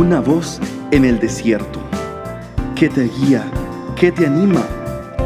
Una 0.00 0.18
voz 0.18 0.58
en 0.92 1.04
el 1.04 1.20
desierto 1.20 1.78
que 2.74 2.88
te 2.88 3.02
guía, 3.02 3.44
que 3.96 4.10
te 4.10 4.26
anima, 4.26 4.66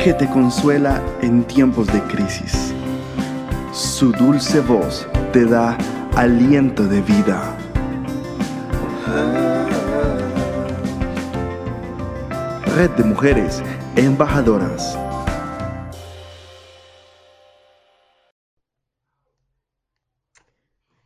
que 0.03 0.12
te 0.12 0.29
consuela 0.29 1.01
en 1.22 1.45
tiempos 1.45 1.87
de 1.87 2.03
crisis. 2.08 2.74
Su 3.72 4.10
dulce 4.10 4.58
voz 4.58 5.06
te 5.33 5.45
da 5.45 5.79
aliento 6.17 6.88
de 6.88 7.01
vida. 7.03 7.56
Red 12.75 12.91
de 12.97 13.04
Mujeres 13.04 13.63
Embajadoras. 13.95 14.99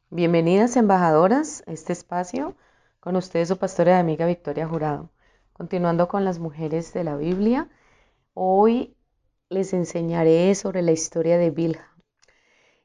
Bienvenidas 0.09 0.75
embajadoras 0.79 1.65
a 1.67 1.73
este 1.73 1.93
espacio 1.93 2.57
con 3.09 3.17
ustedes 3.17 3.49
su 3.49 3.57
pastora 3.57 3.93
y 3.93 4.01
amiga 4.01 4.27
Victoria 4.27 4.69
Jurado. 4.69 5.09
Continuando 5.55 6.09
con 6.09 6.27
las 6.27 6.39
mujeres 6.39 6.93
de 6.93 7.05
la 7.05 7.17
Biblia, 7.17 7.71
hoy 8.35 8.99
les 9.49 9.73
enseñaré 9.73 10.55
sobre 10.55 10.83
la 10.83 10.93
historia 10.93 11.39
de 11.39 11.51
Bilha. 11.51 11.89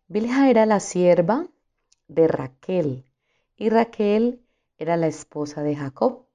Bilha 0.08 0.50
era 0.50 0.66
la 0.66 0.80
sierva 0.80 1.50
de 2.08 2.30
Raquel 2.30 3.04
y 3.58 3.68
Raquel 3.68 4.42
era 4.78 4.96
la 4.96 5.08
esposa 5.08 5.62
de 5.62 5.76
Jacob. 5.76 6.26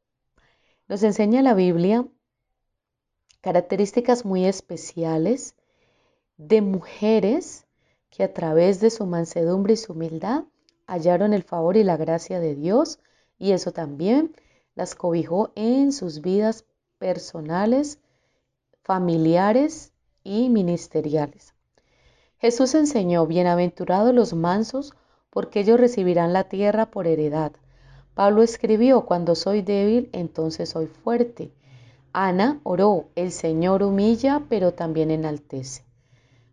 Nos 0.87 1.03
enseña 1.03 1.41
la 1.41 1.55
Biblia 1.55 2.07
características 3.41 4.27
muy 4.27 4.45
especiales 4.45 5.57
de 6.37 6.61
mujeres 6.61 7.67
que 8.11 8.23
a 8.23 8.35
través 8.35 8.81
de 8.81 8.91
su 8.91 9.07
mansedumbre 9.07 9.73
y 9.73 9.77
su 9.79 9.95
humildad 9.95 10.45
hallaron 10.87 11.33
el 11.33 11.43
favor 11.43 11.79
y 11.79 11.85
la 11.85 11.97
gracia 11.97 12.39
de 12.39 12.55
Dios 12.55 13.01
y 13.39 13.53
eso 13.53 13.73
también 13.73 14.35
las 14.75 14.95
cobijó 14.95 15.51
en 15.55 15.93
sus 15.93 16.21
vidas 16.21 16.65
personales, 16.99 17.99
familiares 18.83 19.93
y 20.25 20.49
ministeriales. 20.49 21.55
Jesús 22.39 22.75
enseñó, 22.75 23.27
bienaventurados 23.27 24.15
los 24.15 24.35
mansos, 24.35 24.95
porque 25.31 25.61
ellos 25.61 25.81
recibirán 25.81 26.33
la 26.33 26.45
tierra 26.45 26.91
por 26.91 27.07
heredad. 27.07 27.53
Pablo 28.15 28.43
escribió, 28.43 29.05
cuando 29.07 29.35
soy 29.35 29.63
débil, 29.63 30.09
entonces 30.13 30.71
soy 30.71 30.87
fuerte. 30.87 31.53
Ana 32.13 32.61
oró, 32.65 33.09
el 33.15 33.33
Señor 33.33 33.83
humilla, 33.83 34.43
pero 34.49 34.73
también 34.73 35.11
enaltece. 35.11 35.85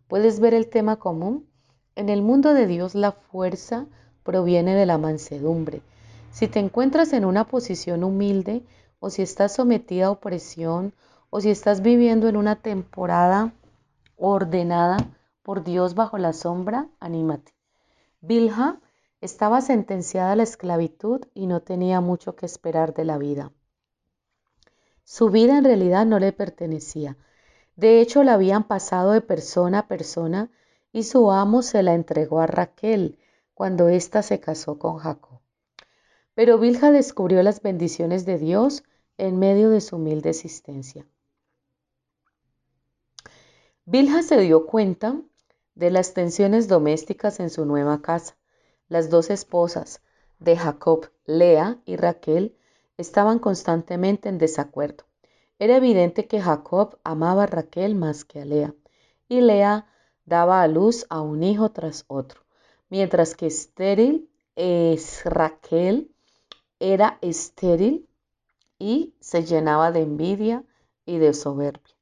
¿Puedes 0.08 0.38
ver 0.38 0.54
el 0.54 0.68
tema 0.68 0.96
común? 0.96 1.48
En 1.96 2.08
el 2.08 2.22
mundo 2.22 2.54
de 2.54 2.66
Dios 2.66 2.94
la 2.94 3.12
fuerza 3.12 3.86
proviene 4.22 4.74
de 4.74 4.86
la 4.86 4.98
mansedumbre. 4.98 5.82
Si 6.36 6.48
te 6.48 6.58
encuentras 6.58 7.14
en 7.14 7.24
una 7.24 7.48
posición 7.48 8.04
humilde 8.04 8.62
o 9.00 9.08
si 9.08 9.22
estás 9.22 9.54
sometida 9.54 10.08
a 10.08 10.10
opresión 10.10 10.92
o 11.30 11.40
si 11.40 11.48
estás 11.48 11.80
viviendo 11.80 12.28
en 12.28 12.36
una 12.36 12.56
temporada 12.56 13.54
ordenada 14.18 14.98
por 15.42 15.64
Dios 15.64 15.94
bajo 15.94 16.18
la 16.18 16.34
sombra, 16.34 16.90
anímate. 17.00 17.54
Bilha 18.20 18.78
estaba 19.22 19.62
sentenciada 19.62 20.32
a 20.32 20.36
la 20.36 20.42
esclavitud 20.42 21.22
y 21.32 21.46
no 21.46 21.60
tenía 21.60 22.02
mucho 22.02 22.36
que 22.36 22.44
esperar 22.44 22.92
de 22.92 23.06
la 23.06 23.16
vida. 23.16 23.50
Su 25.04 25.30
vida 25.30 25.56
en 25.56 25.64
realidad 25.64 26.04
no 26.04 26.18
le 26.18 26.32
pertenecía. 26.32 27.16
De 27.76 28.02
hecho, 28.02 28.22
la 28.24 28.34
habían 28.34 28.64
pasado 28.64 29.12
de 29.12 29.22
persona 29.22 29.78
a 29.78 29.88
persona 29.88 30.50
y 30.92 31.04
su 31.04 31.32
amo 31.32 31.62
se 31.62 31.82
la 31.82 31.94
entregó 31.94 32.40
a 32.40 32.46
Raquel 32.46 33.18
cuando 33.54 33.88
ésta 33.88 34.22
se 34.22 34.38
casó 34.38 34.78
con 34.78 34.98
Jacob. 34.98 35.35
Pero 36.36 36.58
Bilha 36.58 36.90
descubrió 36.90 37.42
las 37.42 37.62
bendiciones 37.62 38.26
de 38.26 38.36
Dios 38.36 38.84
en 39.16 39.38
medio 39.38 39.70
de 39.70 39.80
su 39.80 39.96
humilde 39.96 40.28
existencia. 40.28 41.06
Bilha 43.86 44.22
se 44.22 44.38
dio 44.42 44.66
cuenta 44.66 45.18
de 45.74 45.90
las 45.90 46.12
tensiones 46.12 46.68
domésticas 46.68 47.40
en 47.40 47.48
su 47.48 47.64
nueva 47.64 48.02
casa. 48.02 48.36
Las 48.88 49.08
dos 49.08 49.30
esposas 49.30 50.02
de 50.38 50.58
Jacob, 50.58 51.10
Lea 51.24 51.80
y 51.86 51.96
Raquel, 51.96 52.54
estaban 52.98 53.38
constantemente 53.38 54.28
en 54.28 54.36
desacuerdo. 54.36 55.04
Era 55.58 55.78
evidente 55.78 56.26
que 56.28 56.42
Jacob 56.42 56.98
amaba 57.02 57.44
a 57.44 57.46
Raquel 57.46 57.94
más 57.94 58.26
que 58.26 58.42
a 58.42 58.44
Lea, 58.44 58.74
y 59.26 59.40
Lea 59.40 59.86
daba 60.26 60.60
a 60.60 60.68
luz 60.68 61.06
a 61.08 61.22
un 61.22 61.42
hijo 61.42 61.70
tras 61.70 62.04
otro, 62.08 62.42
mientras 62.90 63.34
que 63.34 63.46
estéril 63.46 64.28
es 64.54 65.24
Raquel 65.24 66.12
era 66.78 67.18
estéril 67.22 68.08
y 68.78 69.14
se 69.20 69.44
llenaba 69.44 69.92
de 69.92 70.02
envidia 70.02 70.64
y 71.04 71.18
de 71.18 71.32
soberbia. 71.32 71.94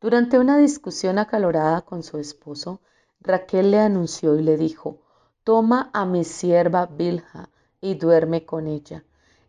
Durante 0.00 0.38
una 0.38 0.58
discusión 0.58 1.18
acalorada 1.18 1.82
con 1.82 2.02
su 2.02 2.18
esposo, 2.18 2.80
Raquel 3.20 3.70
le 3.70 3.78
anunció 3.78 4.36
y 4.36 4.42
le 4.42 4.56
dijo, 4.56 5.02
Toma 5.44 5.90
a 5.92 6.04
mi 6.04 6.24
sierva 6.24 6.86
Bilha 6.86 7.50
y 7.80 7.94
duerme 7.94 8.44
con 8.44 8.66
ella. 8.66 9.04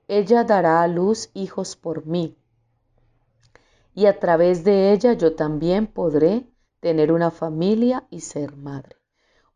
Ella 0.08 0.44
dará 0.44 0.81
a 0.81 0.88
luz 0.88 1.29
hijos 1.34 1.75
por 1.75 2.06
mí, 2.06 2.35
y 3.94 4.06
a 4.06 4.19
través 4.19 4.63
de 4.63 4.91
ella 4.91 5.13
yo 5.13 5.35
también 5.35 5.85
podré 5.88 6.47
tener 6.79 7.12
una 7.12 7.31
familia 7.31 8.08
y 8.09 8.22
ser 8.22 8.56
madre. 8.56 8.96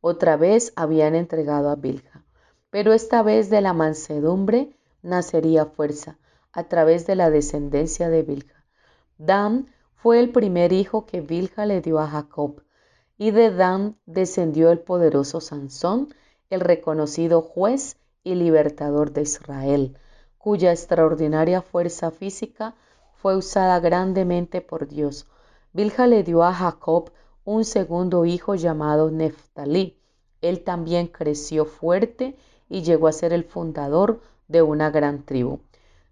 Otra 0.01 0.35
vez 0.37 0.73
habían 0.75 1.15
entregado 1.15 1.69
a 1.69 1.75
Bilha, 1.75 2.25
pero 2.69 2.93
esta 2.93 3.23
vez 3.23 3.49
de 3.49 3.61
la 3.61 3.73
mansedumbre 3.73 4.75
nacería 5.03 5.65
fuerza 5.65 6.17
a 6.51 6.63
través 6.63 7.05
de 7.05 7.15
la 7.15 7.29
descendencia 7.29 8.09
de 8.09 8.23
Bilha. 8.23 8.65
Dan 9.17 9.67
fue 9.95 10.19
el 10.19 10.31
primer 10.31 10.73
hijo 10.73 11.05
que 11.05 11.21
Bilha 11.21 11.65
le 11.65 11.81
dio 11.81 11.99
a 11.99 12.07
Jacob, 12.07 12.63
y 13.17 13.31
de 13.31 13.51
Dan 13.51 13.97
descendió 14.05 14.71
el 14.71 14.79
poderoso 14.79 15.39
Sansón, 15.39 16.13
el 16.49 16.61
reconocido 16.61 17.41
juez 17.41 17.97
y 18.23 18.35
libertador 18.35 19.11
de 19.11 19.21
Israel, 19.21 19.97
cuya 20.37 20.71
extraordinaria 20.71 21.61
fuerza 21.61 22.11
física 22.11 22.75
fue 23.13 23.37
usada 23.37 23.79
grandemente 23.79 24.61
por 24.61 24.87
Dios. 24.87 25.27
Bilha 25.73 26.07
le 26.07 26.23
dio 26.23 26.43
a 26.43 26.53
Jacob 26.53 27.11
un 27.45 27.65
segundo 27.65 28.25
hijo 28.25 28.55
llamado 28.55 29.09
Neftalí. 29.09 29.97
Él 30.41 30.63
también 30.63 31.07
creció 31.07 31.65
fuerte 31.65 32.35
y 32.69 32.81
llegó 32.83 33.07
a 33.07 33.13
ser 33.13 33.33
el 33.33 33.43
fundador 33.43 34.21
de 34.47 34.61
una 34.61 34.89
gran 34.89 35.23
tribu. 35.23 35.59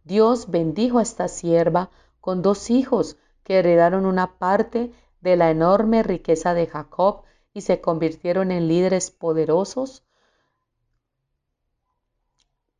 Dios 0.03 0.49
bendijo 0.49 0.99
a 0.99 1.03
esta 1.03 1.27
sierva 1.27 1.89
con 2.19 2.41
dos 2.41 2.69
hijos 2.69 3.17
que 3.43 3.59
heredaron 3.59 4.05
una 4.05 4.37
parte 4.37 4.91
de 5.21 5.35
la 5.35 5.51
enorme 5.51 6.03
riqueza 6.03 6.53
de 6.53 6.67
Jacob 6.67 7.23
y 7.53 7.61
se 7.61 7.81
convirtieron 7.81 8.51
en 8.51 8.67
líderes 8.67 9.11
poderosos 9.11 10.03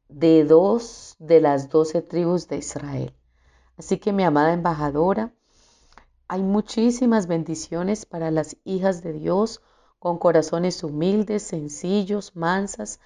de 0.10 0.44
dos 0.44 1.16
de 1.20 1.42
las 1.42 1.70
doce 1.70 2.02
tribus 2.02 2.48
de 2.48 2.58
Israel. 2.58 3.14
Así 3.78 3.98
que 3.98 4.14
mi 4.14 4.24
amada 4.24 4.54
embajadora, 4.54 5.34
hay 6.28 6.44
muchísimas 6.44 7.28
bendiciones 7.28 8.06
para 8.06 8.32
las 8.32 8.58
hijas 8.64 9.04
de 9.04 9.14
Dios 9.14 9.62
con 10.00 10.18
corazones 10.18 10.84
humildes, 10.84 11.44
sencillos, 11.44 12.36
mansas 12.36 13.00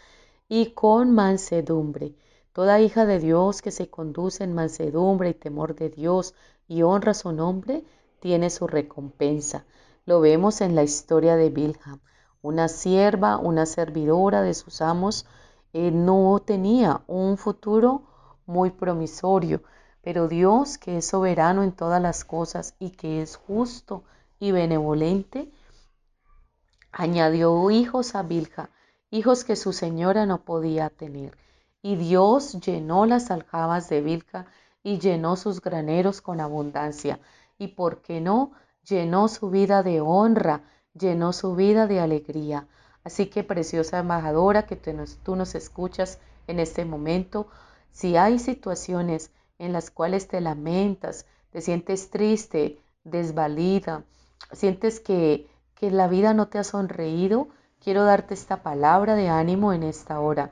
y 0.47 0.71
con 0.71 1.11
mansedumbre. 1.11 2.15
Toda 2.55 2.79
hija 2.79 3.05
de 3.05 3.19
Dios 3.19 3.61
que 3.61 3.69
se 3.69 3.89
conduce 3.89 4.45
en 4.45 4.53
mansedumbre 4.53 5.27
y 5.27 5.33
temor 5.33 5.75
de 5.75 5.89
Dios 5.89 6.35
y 6.69 6.83
honra 6.83 7.13
su 7.13 7.33
nombre, 7.33 7.83
tiene 8.21 8.49
su 8.49 8.65
recompensa. 8.65 9.65
Lo 10.05 10.21
vemos 10.21 10.61
en 10.61 10.73
la 10.73 10.81
historia 10.81 11.35
de 11.35 11.49
Bilham. 11.49 11.99
Una 12.41 12.69
sierva, 12.69 13.39
una 13.39 13.65
servidora 13.65 14.41
de 14.41 14.53
sus 14.53 14.79
amos, 14.79 15.25
eh, 15.73 15.91
no 15.91 16.41
tenía 16.45 17.01
un 17.07 17.37
futuro 17.37 18.03
muy 18.45 18.69
promisorio, 18.69 19.61
pero 20.01 20.29
Dios, 20.29 20.77
que 20.77 20.99
es 20.99 21.07
soberano 21.07 21.61
en 21.61 21.73
todas 21.73 22.01
las 22.01 22.23
cosas 22.23 22.75
y 22.79 22.91
que 22.91 23.21
es 23.21 23.35
justo 23.35 24.05
y 24.39 24.53
benevolente, 24.53 25.51
añadió 26.93 27.69
hijos 27.69 28.15
a 28.15 28.23
Bilha, 28.23 28.69
hijos 29.11 29.43
que 29.43 29.57
su 29.57 29.73
señora 29.73 30.25
no 30.25 30.45
podía 30.45 30.89
tener. 30.89 31.35
Y 31.85 31.97
Dios 31.97 32.53
llenó 32.61 33.05
las 33.05 33.29
aljabas 33.29 33.89
de 33.89 34.01
Vilca 34.01 34.47
y 34.81 34.97
llenó 34.97 35.35
sus 35.35 35.61
graneros 35.61 36.19
con 36.19 36.39
abundancia. 36.39 37.19
Y 37.59 37.67
por 37.67 38.01
qué 38.01 38.21
no, 38.21 38.53
llenó 38.83 39.27
su 39.27 39.51
vida 39.51 39.83
de 39.83 40.01
honra, 40.01 40.63
llenó 40.95 41.31
su 41.31 41.53
vida 41.53 41.85
de 41.85 41.99
alegría. 41.99 42.67
Así 43.03 43.27
que, 43.27 43.43
preciosa 43.43 43.99
embajadora, 43.99 44.65
que 44.65 44.77
tú 44.77 45.35
nos 45.35 45.53
escuchas 45.53 46.17
en 46.47 46.59
este 46.59 46.85
momento, 46.85 47.49
si 47.91 48.17
hay 48.17 48.39
situaciones 48.39 49.29
en 49.59 49.71
las 49.71 49.91
cuales 49.91 50.27
te 50.27 50.41
lamentas, 50.41 51.27
te 51.51 51.61
sientes 51.61 52.09
triste, 52.09 52.79
desvalida, 53.03 54.03
sientes 54.53 54.99
que, 54.99 55.47
que 55.75 55.91
la 55.91 56.07
vida 56.07 56.33
no 56.33 56.47
te 56.47 56.57
ha 56.57 56.63
sonreído, 56.63 57.47
quiero 57.79 58.05
darte 58.05 58.33
esta 58.33 58.63
palabra 58.63 59.13
de 59.13 59.29
ánimo 59.29 59.71
en 59.71 59.83
esta 59.83 60.19
hora. 60.19 60.51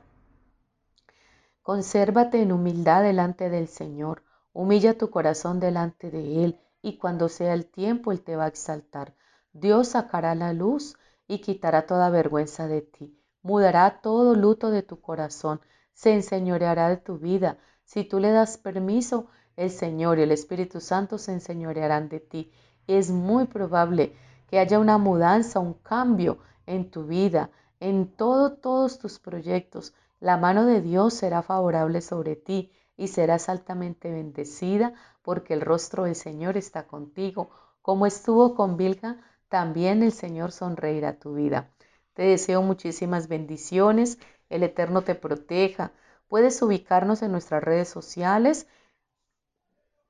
Consérvate 1.64 2.42
en 2.42 2.52
humildad 2.52 3.02
delante 3.02 3.48
del 3.48 3.68
Señor. 3.68 4.22
Humilla 4.52 4.98
tu 4.98 5.08
corazón 5.08 5.60
delante 5.60 6.10
de 6.10 6.44
Él 6.44 6.60
y 6.82 6.98
cuando 6.98 7.30
sea 7.30 7.54
el 7.54 7.64
tiempo 7.64 8.12
Él 8.12 8.20
te 8.20 8.36
va 8.36 8.44
a 8.44 8.48
exaltar. 8.48 9.14
Dios 9.54 9.88
sacará 9.88 10.34
la 10.34 10.52
luz 10.52 10.98
y 11.26 11.38
quitará 11.40 11.86
toda 11.86 12.10
vergüenza 12.10 12.66
de 12.66 12.82
ti. 12.82 13.18
Mudará 13.40 14.02
todo 14.02 14.34
luto 14.34 14.70
de 14.70 14.82
tu 14.82 15.00
corazón. 15.00 15.58
Se 15.94 16.12
enseñoreará 16.12 16.90
de 16.90 16.98
tu 16.98 17.16
vida. 17.16 17.56
Si 17.84 18.04
tú 18.04 18.20
le 18.20 18.30
das 18.30 18.58
permiso, 18.58 19.28
el 19.56 19.70
Señor 19.70 20.18
y 20.18 20.22
el 20.24 20.32
Espíritu 20.32 20.82
Santo 20.82 21.16
se 21.16 21.32
enseñorearán 21.32 22.10
de 22.10 22.20
ti. 22.20 22.52
Es 22.86 23.10
muy 23.10 23.46
probable 23.46 24.14
que 24.48 24.58
haya 24.58 24.78
una 24.78 24.98
mudanza, 24.98 25.60
un 25.60 25.72
cambio 25.72 26.40
en 26.66 26.90
tu 26.90 27.06
vida, 27.06 27.48
en 27.80 28.14
todo, 28.14 28.52
todos 28.52 28.98
tus 28.98 29.18
proyectos. 29.18 29.94
La 30.20 30.36
mano 30.36 30.64
de 30.64 30.80
Dios 30.80 31.14
será 31.14 31.42
favorable 31.42 32.00
sobre 32.00 32.36
ti 32.36 32.72
y 32.96 33.08
serás 33.08 33.48
altamente 33.48 34.10
bendecida 34.10 34.94
porque 35.22 35.54
el 35.54 35.60
rostro 35.60 36.04
del 36.04 36.14
Señor 36.14 36.56
está 36.56 36.86
contigo. 36.86 37.50
Como 37.82 38.06
estuvo 38.06 38.54
con 38.54 38.76
Vilga, 38.76 39.18
también 39.48 40.02
el 40.02 40.12
Señor 40.12 40.52
sonreirá 40.52 41.18
tu 41.18 41.34
vida. 41.34 41.70
Te 42.14 42.22
deseo 42.22 42.62
muchísimas 42.62 43.28
bendiciones, 43.28 44.18
el 44.48 44.62
Eterno 44.62 45.02
te 45.02 45.14
proteja. 45.14 45.92
Puedes 46.28 46.60
ubicarnos 46.62 47.22
en 47.22 47.32
nuestras 47.32 47.62
redes 47.62 47.88
sociales 47.88 48.66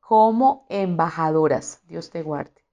como 0.01 0.67
embajadoras. 0.69 1.81
Dios 1.87 2.11
te 2.11 2.23
guarde. 2.23 2.64